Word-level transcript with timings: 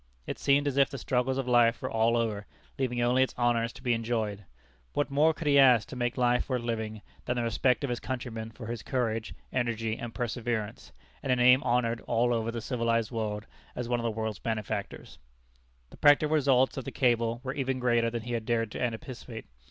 It 0.25 0.39
seemed 0.39 0.65
as 0.67 0.77
if 0.77 0.89
the 0.89 0.97
struggles 0.97 1.37
of 1.37 1.47
life 1.47 1.79
were 1.79 1.91
all 1.91 2.17
over, 2.17 2.47
leaving 2.79 3.03
only 3.03 3.21
its 3.21 3.35
honors 3.37 3.71
to 3.73 3.83
be 3.83 3.93
enjoyed. 3.93 4.45
What 4.93 5.11
more 5.11 5.31
could 5.31 5.45
he 5.45 5.59
ask 5.59 5.87
to 5.89 5.95
make 5.95 6.17
life 6.17 6.49
worth 6.49 6.63
living 6.63 7.03
than 7.25 7.35
the 7.37 7.43
respect 7.43 7.83
of 7.83 7.91
his 7.91 7.99
countrymen 7.99 8.49
for 8.49 8.65
his 8.65 8.81
courage, 8.81 9.35
energy 9.53 9.95
and 9.99 10.11
perseverance, 10.11 10.91
and 11.21 11.31
a 11.31 11.35
name 11.35 11.61
honored 11.61 12.01
all 12.07 12.33
over 12.33 12.49
the 12.49 12.61
civilized 12.61 13.11
world 13.11 13.45
as 13.75 13.87
one 13.87 13.99
of 13.99 14.03
the 14.03 14.09
world's 14.09 14.39
benefactors? 14.39 15.19
The 15.91 15.97
practical 15.97 16.33
results 16.33 16.77
of 16.77 16.85
the 16.85 16.91
cable 16.91 17.39
were 17.43 17.53
even 17.53 17.77
greater 17.77 18.09
than 18.09 18.23
he 18.23 18.33
had 18.33 18.47
dared 18.47 18.71
to 18.71 18.81
anticipate. 18.81 19.45